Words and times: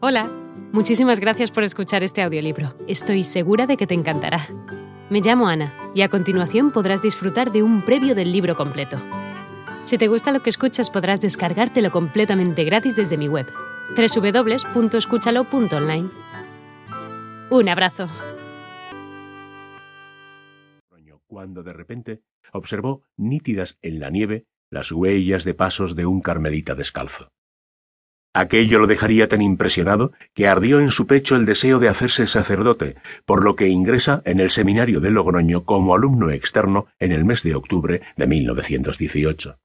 Hola, 0.00 0.30
muchísimas 0.72 1.18
gracias 1.18 1.50
por 1.50 1.64
escuchar 1.64 2.04
este 2.04 2.22
audiolibro. 2.22 2.72
Estoy 2.86 3.24
segura 3.24 3.66
de 3.66 3.76
que 3.76 3.88
te 3.88 3.94
encantará. 3.94 4.46
Me 5.10 5.20
llamo 5.20 5.48
Ana 5.48 5.74
y 5.92 6.02
a 6.02 6.08
continuación 6.08 6.70
podrás 6.70 7.02
disfrutar 7.02 7.50
de 7.50 7.64
un 7.64 7.84
previo 7.84 8.14
del 8.14 8.30
libro 8.30 8.54
completo. 8.54 8.96
Si 9.82 9.98
te 9.98 10.06
gusta 10.06 10.30
lo 10.30 10.40
que 10.40 10.50
escuchas 10.50 10.88
podrás 10.88 11.20
descargártelo 11.20 11.90
completamente 11.90 12.62
gratis 12.62 12.94
desde 12.94 13.18
mi 13.18 13.26
web, 13.26 13.48
www.escúchalo.online. 13.96 16.10
Un 17.50 17.68
abrazo. 17.68 18.08
Cuando 21.26 21.64
de 21.64 21.72
repente 21.72 22.22
observó 22.52 23.02
nítidas 23.16 23.76
en 23.82 23.98
la 23.98 24.10
nieve 24.10 24.46
las 24.70 24.92
huellas 24.92 25.42
de 25.42 25.54
pasos 25.54 25.96
de 25.96 26.06
un 26.06 26.20
carmelita 26.20 26.76
descalzo. 26.76 27.32
Aquello 28.38 28.78
lo 28.78 28.86
dejaría 28.86 29.26
tan 29.26 29.42
impresionado 29.42 30.12
que 30.32 30.46
ardió 30.46 30.78
en 30.78 30.92
su 30.92 31.08
pecho 31.08 31.34
el 31.34 31.44
deseo 31.44 31.80
de 31.80 31.88
hacerse 31.88 32.28
sacerdote, 32.28 32.94
por 33.26 33.42
lo 33.42 33.56
que 33.56 33.66
ingresa 33.66 34.22
en 34.24 34.38
el 34.38 34.50
seminario 34.50 35.00
de 35.00 35.10
Logroño 35.10 35.64
como 35.64 35.92
alumno 35.92 36.30
externo 36.30 36.86
en 37.00 37.10
el 37.10 37.24
mes 37.24 37.42
de 37.42 37.56
octubre 37.56 38.00
de 38.16 38.26
1918. 38.28 39.58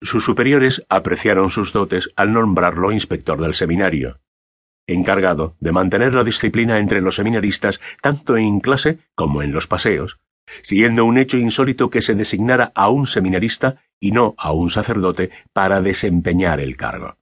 Sus 0.00 0.24
superiores 0.24 0.86
apreciaron 0.88 1.50
sus 1.50 1.72
dotes 1.72 2.08
al 2.14 2.32
nombrarlo 2.32 2.92
inspector 2.92 3.40
del 3.40 3.54
seminario, 3.54 4.20
encargado 4.86 5.56
de 5.58 5.72
mantener 5.72 6.14
la 6.14 6.22
disciplina 6.22 6.78
entre 6.78 7.00
los 7.00 7.16
seminaristas 7.16 7.80
tanto 8.00 8.36
en 8.36 8.60
clase 8.60 9.00
como 9.16 9.42
en 9.42 9.50
los 9.50 9.66
paseos, 9.66 10.20
siendo 10.62 11.04
un 11.04 11.18
hecho 11.18 11.38
insólito 11.38 11.90
que 11.90 12.02
se 12.02 12.14
designara 12.14 12.72
a 12.74 12.90
un 12.90 13.06
seminarista 13.06 13.82
y 14.00 14.12
no 14.12 14.34
a 14.38 14.52
un 14.52 14.70
sacerdote 14.70 15.30
para 15.52 15.80
desempeñar 15.80 16.60
el 16.60 16.76
cargo. 16.76 17.16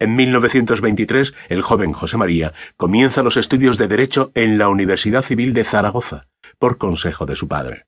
En 0.00 0.14
1923, 0.14 1.34
el 1.48 1.62
joven 1.62 1.92
José 1.92 2.16
María 2.16 2.52
comienza 2.76 3.24
los 3.24 3.36
estudios 3.36 3.78
de 3.78 3.88
Derecho 3.88 4.30
en 4.34 4.56
la 4.56 4.68
Universidad 4.68 5.22
Civil 5.22 5.52
de 5.52 5.64
Zaragoza, 5.64 6.28
por 6.58 6.78
consejo 6.78 7.26
de 7.26 7.34
su 7.34 7.48
padre. 7.48 7.86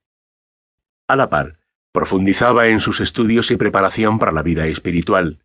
A 1.07 1.15
la 1.15 1.31
par, 1.31 1.61
profundizaba 1.93 2.69
en 2.69 2.81
sus 2.81 3.01
estudios 3.01 3.51
y 3.51 3.57
preparación 3.57 4.19
para 4.19 4.33
la 4.33 4.43
vida 4.43 4.67
espiritual. 4.67 5.45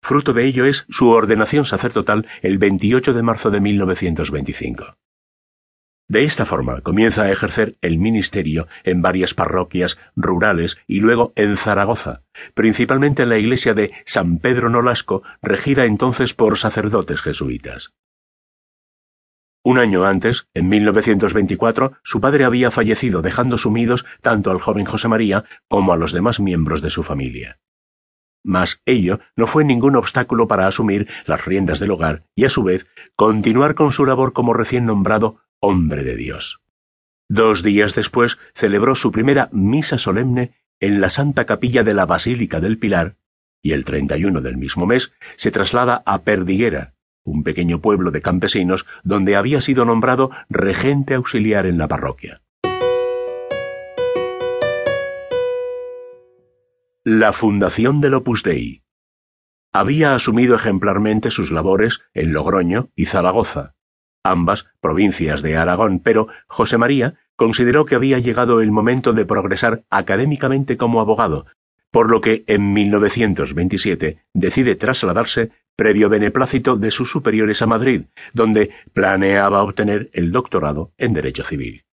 Fruto 0.00 0.32
de 0.32 0.44
ello 0.44 0.64
es 0.64 0.86
su 0.88 1.10
ordenación 1.10 1.66
sacerdotal 1.66 2.26
el 2.42 2.58
28 2.58 3.12
de 3.12 3.22
marzo 3.22 3.50
de 3.50 3.60
1925. 3.60 4.96
De 6.10 6.24
esta 6.24 6.46
forma 6.46 6.80
comienza 6.80 7.24
a 7.24 7.30
ejercer 7.30 7.76
el 7.82 7.98
ministerio 7.98 8.66
en 8.82 9.02
varias 9.02 9.34
parroquias 9.34 9.98
rurales 10.16 10.78
y 10.86 11.00
luego 11.00 11.34
en 11.36 11.58
Zaragoza, 11.58 12.22
principalmente 12.54 13.24
en 13.24 13.28
la 13.28 13.36
iglesia 13.36 13.74
de 13.74 13.92
San 14.06 14.38
Pedro 14.38 14.70
Nolasco, 14.70 15.22
regida 15.42 15.84
entonces 15.84 16.32
por 16.32 16.58
sacerdotes 16.58 17.20
jesuitas. 17.20 17.92
Un 19.62 19.78
año 19.78 20.06
antes, 20.06 20.48
en 20.54 20.70
1924, 20.70 21.92
su 22.02 22.22
padre 22.22 22.46
había 22.46 22.70
fallecido 22.70 23.20
dejando 23.20 23.58
sumidos 23.58 24.06
tanto 24.22 24.50
al 24.50 24.60
joven 24.60 24.86
José 24.86 25.08
María 25.08 25.44
como 25.68 25.92
a 25.92 25.98
los 25.98 26.12
demás 26.12 26.40
miembros 26.40 26.80
de 26.80 26.88
su 26.88 27.02
familia. 27.02 27.60
Mas 28.42 28.80
ello 28.86 29.20
no 29.36 29.46
fue 29.46 29.66
ningún 29.66 29.94
obstáculo 29.94 30.48
para 30.48 30.66
asumir 30.66 31.06
las 31.26 31.44
riendas 31.44 31.80
del 31.80 31.90
hogar 31.90 32.24
y, 32.34 32.46
a 32.46 32.50
su 32.50 32.62
vez, 32.62 32.86
continuar 33.14 33.74
con 33.74 33.92
su 33.92 34.06
labor 34.06 34.32
como 34.32 34.54
recién 34.54 34.86
nombrado 34.86 35.42
hombre 35.60 36.04
de 36.04 36.16
Dios. 36.16 36.60
Dos 37.28 37.62
días 37.62 37.94
después 37.94 38.38
celebró 38.54 38.94
su 38.94 39.12
primera 39.12 39.48
misa 39.52 39.98
solemne 39.98 40.54
en 40.80 41.00
la 41.00 41.10
Santa 41.10 41.44
Capilla 41.44 41.82
de 41.82 41.94
la 41.94 42.06
Basílica 42.06 42.60
del 42.60 42.78
Pilar 42.78 43.16
y 43.62 43.72
el 43.72 43.84
31 43.84 44.40
del 44.40 44.56
mismo 44.56 44.86
mes 44.86 45.12
se 45.36 45.50
traslada 45.50 46.02
a 46.06 46.22
Perdiguera, 46.22 46.94
un 47.24 47.42
pequeño 47.42 47.80
pueblo 47.80 48.10
de 48.10 48.22
campesinos 48.22 48.86
donde 49.02 49.36
había 49.36 49.60
sido 49.60 49.84
nombrado 49.84 50.30
regente 50.48 51.14
auxiliar 51.14 51.66
en 51.66 51.78
la 51.78 51.88
parroquia. 51.88 52.42
La 57.04 57.32
fundación 57.32 58.00
del 58.00 58.14
Opus 58.14 58.42
Dei. 58.42 58.82
Había 59.72 60.14
asumido 60.14 60.54
ejemplarmente 60.54 61.30
sus 61.30 61.50
labores 61.50 62.00
en 62.14 62.32
Logroño 62.32 62.90
y 62.94 63.06
Zaragoza, 63.06 63.74
ambas 64.22 64.66
provincias 64.80 65.42
de 65.42 65.56
Aragón, 65.56 66.00
pero 66.00 66.28
José 66.46 66.78
María 66.78 67.14
consideró 67.36 67.86
que 67.86 67.94
había 67.94 68.18
llegado 68.18 68.60
el 68.60 68.70
momento 68.70 69.12
de 69.12 69.24
progresar 69.24 69.84
académicamente 69.90 70.76
como 70.76 71.00
abogado, 71.00 71.46
por 71.90 72.10
lo 72.10 72.20
que 72.20 72.44
en 72.46 72.72
1927 72.72 74.18
decide 74.34 74.74
trasladarse 74.76 75.50
previo 75.76 76.08
beneplácito 76.08 76.76
de 76.76 76.90
sus 76.90 77.10
superiores 77.10 77.62
a 77.62 77.66
Madrid, 77.66 78.06
donde 78.32 78.70
planeaba 78.92 79.62
obtener 79.62 80.10
el 80.12 80.32
doctorado 80.32 80.92
en 80.98 81.14
Derecho 81.14 81.44
Civil. 81.44 81.84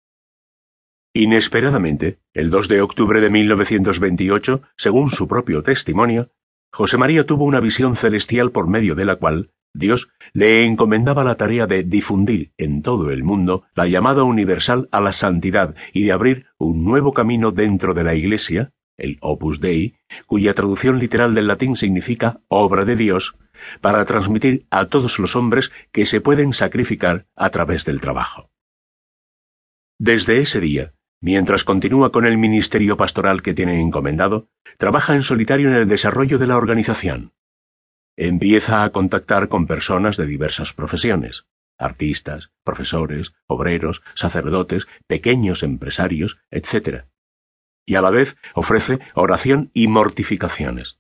Inesperadamente, 1.14 2.20
el 2.34 2.50
2 2.50 2.68
de 2.68 2.82
octubre 2.82 3.22
de 3.22 3.30
1928, 3.30 4.64
según 4.76 5.12
su 5.12 5.28
propio 5.28 5.64
testimonio, 5.64 6.32
José 6.74 6.98
María 6.98 7.26
tuvo 7.26 7.46
una 7.46 7.62
visión 7.62 7.96
celestial 7.96 8.52
por 8.52 8.68
medio 8.68 8.96
de 8.96 9.06
la 9.06 9.16
cual 9.16 9.52
Dios 9.76 10.08
le 10.32 10.64
encomendaba 10.64 11.26
la 11.26 11.36
tarea 11.36 11.68
de 11.68 11.84
difundir 11.84 12.54
en 12.58 12.82
todo 12.82 13.12
el 13.12 13.24
mundo 13.24 13.66
la 13.76 13.88
llamada 13.88 14.24
universal 14.24 14.88
a 14.94 15.02
la 15.02 15.12
santidad 15.12 15.76
y 15.92 16.06
de 16.06 16.14
abrir 16.14 16.46
un 16.58 16.86
nuevo 16.86 17.14
camino 17.14 17.52
dentro 17.52 17.94
de 17.94 18.06
la 18.06 18.16
Iglesia, 18.16 18.72
el 18.98 19.18
Opus 19.20 19.60
Dei, 19.60 19.98
cuya 20.28 20.54
traducción 20.54 20.98
literal 20.98 21.36
del 21.36 21.48
latín 21.48 21.76
significa 21.76 22.40
obra 22.48 22.86
de 22.86 22.96
Dios, 22.96 23.36
para 23.82 24.06
transmitir 24.06 24.66
a 24.70 24.86
todos 24.86 25.20
los 25.20 25.36
hombres 25.36 25.74
que 25.92 26.06
se 26.06 26.22
pueden 26.22 26.54
sacrificar 26.54 27.28
a 27.36 27.50
través 27.50 27.84
del 27.84 28.00
trabajo. 28.00 28.50
Desde 30.00 30.40
ese 30.40 30.62
día, 30.62 30.94
mientras 31.20 31.66
continúa 31.66 32.14
con 32.14 32.26
el 32.26 32.38
ministerio 32.38 32.96
pastoral 32.96 33.42
que 33.42 33.54
tiene 33.54 33.82
encomendado, 33.82 34.48
trabaja 34.78 35.16
en 35.16 35.24
solitario 35.24 35.68
en 35.68 35.76
el 35.76 35.88
desarrollo 35.88 36.38
de 36.38 36.48
la 36.48 36.56
organización 36.56 37.35
empieza 38.18 38.84
a 38.84 38.92
contactar 38.92 39.48
con 39.50 39.68
personas 39.68 40.18
de 40.18 40.26
diversas 40.26 40.74
profesiones, 40.74 41.46
artistas, 41.78 42.52
profesores, 42.64 43.34
obreros, 43.48 44.02
sacerdotes, 44.14 44.88
pequeños 45.08 45.64
empresarios, 45.64 46.38
etc. 46.52 47.06
Y 47.86 47.96
a 47.96 48.02
la 48.02 48.12
vez 48.12 48.38
ofrece 48.54 49.00
oración 49.14 49.72
y 49.74 49.88
mortificaciones. 49.88 51.00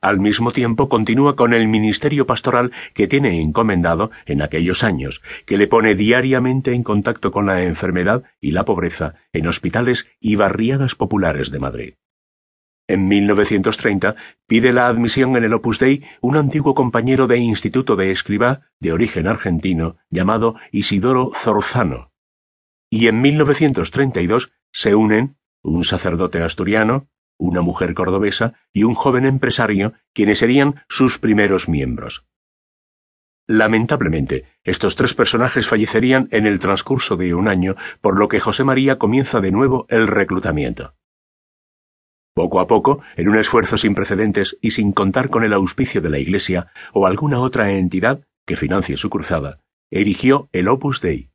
Al 0.00 0.20
mismo 0.20 0.52
tiempo 0.52 0.88
continúa 0.88 1.34
con 1.34 1.52
el 1.52 1.66
ministerio 1.66 2.24
pastoral 2.24 2.70
que 2.94 3.08
tiene 3.08 3.42
encomendado 3.42 4.12
en 4.26 4.42
aquellos 4.42 4.84
años, 4.84 5.22
que 5.44 5.56
le 5.56 5.66
pone 5.66 5.96
diariamente 5.96 6.72
en 6.72 6.84
contacto 6.84 7.32
con 7.32 7.46
la 7.46 7.64
enfermedad 7.64 8.22
y 8.40 8.52
la 8.52 8.64
pobreza 8.64 9.16
en 9.32 9.48
hospitales 9.48 10.06
y 10.20 10.36
barriadas 10.36 10.94
populares 10.94 11.50
de 11.50 11.58
Madrid. 11.58 11.94
En 12.90 13.06
1930 13.06 14.16
pide 14.46 14.72
la 14.72 14.88
admisión 14.88 15.36
en 15.36 15.44
el 15.44 15.52
Opus 15.52 15.78
Dei 15.78 16.02
un 16.22 16.38
antiguo 16.38 16.74
compañero 16.74 17.26
de 17.26 17.36
instituto 17.36 17.96
de 17.96 18.10
escriba 18.10 18.62
de 18.80 18.92
origen 18.92 19.26
argentino 19.26 19.98
llamado 20.08 20.56
Isidoro 20.72 21.30
Zorzano. 21.34 22.12
Y 22.88 23.08
en 23.08 23.20
1932 23.20 24.52
se 24.72 24.94
unen 24.94 25.36
un 25.62 25.84
sacerdote 25.84 26.42
asturiano, 26.42 27.10
una 27.36 27.60
mujer 27.60 27.92
cordobesa 27.92 28.54
y 28.72 28.84
un 28.84 28.94
joven 28.94 29.26
empresario, 29.26 29.92
quienes 30.14 30.38
serían 30.38 30.82
sus 30.88 31.18
primeros 31.18 31.68
miembros. 31.68 32.26
Lamentablemente, 33.46 34.46
estos 34.64 34.96
tres 34.96 35.12
personajes 35.12 35.68
fallecerían 35.68 36.28
en 36.30 36.46
el 36.46 36.58
transcurso 36.58 37.16
de 37.16 37.34
un 37.34 37.48
año, 37.48 37.76
por 38.00 38.18
lo 38.18 38.28
que 38.28 38.40
José 38.40 38.64
María 38.64 38.98
comienza 38.98 39.40
de 39.40 39.52
nuevo 39.52 39.86
el 39.90 40.06
reclutamiento. 40.06 40.97
Poco 42.38 42.60
a 42.60 42.68
poco, 42.68 43.00
en 43.16 43.28
un 43.28 43.36
esfuerzo 43.36 43.76
sin 43.78 43.96
precedentes 43.96 44.56
y 44.60 44.70
sin 44.70 44.92
contar 44.92 45.28
con 45.28 45.42
el 45.42 45.52
auspicio 45.52 46.00
de 46.00 46.08
la 46.08 46.20
Iglesia 46.20 46.70
o 46.92 47.08
alguna 47.08 47.40
otra 47.40 47.72
entidad 47.72 48.20
que 48.46 48.54
financie 48.54 48.96
su 48.96 49.10
cruzada, 49.10 49.58
erigió 49.90 50.48
el 50.52 50.68
Opus 50.68 51.00
Dei. 51.00 51.32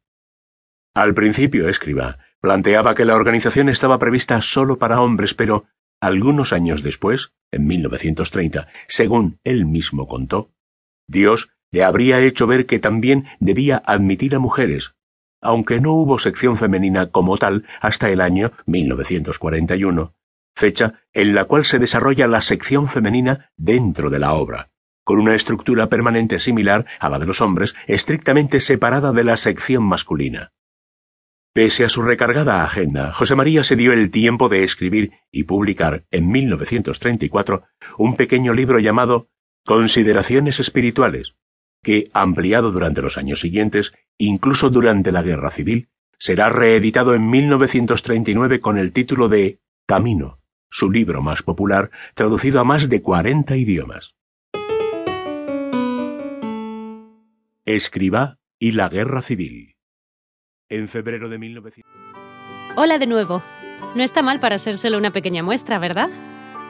Al 0.96 1.14
principio, 1.14 1.68
escriba, 1.68 2.20
planteaba 2.40 2.96
que 2.96 3.04
la 3.04 3.16
organización 3.16 3.68
estaba 3.68 4.00
prevista 4.00 4.40
solo 4.40 4.80
para 4.80 5.02
hombres, 5.02 5.34
pero 5.34 5.66
algunos 6.00 6.54
años 6.54 6.84
después, 6.84 7.34
en 7.52 7.68
1930, 7.68 8.70
según 8.88 9.42
él 9.44 9.66
mismo 9.66 10.08
contó, 10.08 10.54
Dios 11.06 11.50
le 11.74 11.84
habría 11.84 12.22
hecho 12.22 12.48
ver 12.48 12.66
que 12.66 12.80
también 12.80 13.26
debía 13.42 13.84
admitir 13.86 14.36
a 14.36 14.40
mujeres, 14.40 14.96
aunque 15.42 15.82
no 15.82 15.92
hubo 15.96 16.18
sección 16.18 16.56
femenina 16.56 17.12
como 17.12 17.38
tal 17.38 17.66
hasta 17.82 18.10
el 18.10 18.22
año 18.22 18.54
1941, 18.68 20.14
fecha 20.56 21.02
en 21.14 21.36
la 21.36 21.46
cual 21.46 21.66
se 21.66 21.80
desarrolla 21.80 22.28
la 22.28 22.42
sección 22.42 22.88
femenina 22.88 23.52
dentro 23.58 24.10
de 24.10 24.20
la 24.20 24.34
obra, 24.34 24.72
con 25.04 25.20
una 25.20 25.36
estructura 25.36 25.90
permanente 25.90 26.40
similar 26.40 26.86
a 27.00 27.10
la 27.10 27.20
de 27.20 27.26
los 27.26 27.42
hombres, 27.42 27.76
estrictamente 27.88 28.60
separada 28.60 29.12
de 29.12 29.24
la 29.24 29.38
sección 29.38 29.84
masculina. 29.84 30.54
Pese 31.54 31.86
a 31.86 31.90
su 31.90 32.02
recargada 32.02 32.64
agenda, 32.64 33.12
José 33.14 33.36
María 33.36 33.64
se 33.64 33.76
dio 33.76 33.94
el 33.94 34.10
tiempo 34.10 34.50
de 34.50 34.64
escribir 34.64 35.12
y 35.32 35.44
publicar 35.44 36.06
en 36.10 36.30
1934 36.30 37.64
un 37.98 38.16
pequeño 38.16 38.54
libro 38.54 38.80
llamado 38.80 39.30
Consideraciones 39.66 40.60
espirituales, 40.60 41.36
que, 41.84 42.06
ampliado 42.14 42.72
durante 42.72 43.02
los 43.02 43.18
años 43.18 43.40
siguientes, 43.40 43.94
incluso 44.18 44.70
durante 44.72 45.12
la 45.12 45.22
Guerra 45.22 45.52
Civil, 45.52 45.90
será 46.18 46.50
reeditado 46.50 47.14
en 47.14 47.30
1939 47.30 48.60
con 48.60 48.78
el 48.78 48.92
título 48.92 49.30
de 49.30 49.60
Camino, 49.86 50.40
su 50.74 50.92
libro 50.92 51.22
más 51.22 51.44
popular, 51.44 51.92
traducido 52.16 52.60
a 52.60 52.64
más 52.64 52.90
de 52.90 53.04
40 53.04 53.56
idiomas. 53.56 54.16
Escriba 57.64 58.40
y 58.58 58.72
la 58.72 58.90
Guerra 58.90 59.22
Civil. 59.22 59.76
En 60.70 60.88
febrero 60.88 61.30
de 61.30 61.38
1900. 61.38 61.94
Hola 62.76 62.98
de 62.98 63.06
nuevo. 63.06 63.44
No 63.94 64.02
está 64.02 64.24
mal 64.24 64.40
para 64.40 64.58
ser 64.58 64.78
solo 64.78 64.98
una 64.98 65.14
pequeña 65.14 65.44
muestra, 65.44 65.78
¿verdad? 65.78 66.10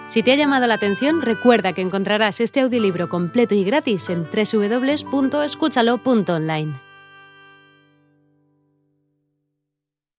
Si 0.07 0.21
te 0.21 0.33
ha 0.33 0.35
llamado 0.35 0.67
la 0.67 0.73
atención, 0.73 1.21
recuerda 1.21 1.71
que 1.71 1.81
encontrarás 1.81 2.41
este 2.41 2.59
audiolibro 2.59 3.07
completo 3.07 3.55
y 3.55 3.63
gratis 3.63 4.09
en 4.09 4.25
www.escúchalo.online. 4.25 6.82